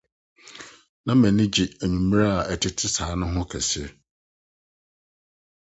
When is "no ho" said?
3.19-3.41